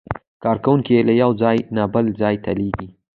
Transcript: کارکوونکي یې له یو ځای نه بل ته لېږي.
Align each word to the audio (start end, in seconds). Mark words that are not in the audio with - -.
کارکوونکي 0.43 0.91
یې 0.95 1.01
له 1.09 1.13
یو 1.21 1.31
ځای 1.41 1.57
نه 1.75 1.83
بل 1.93 2.05
ته 2.43 2.51
لېږي. 2.59 2.87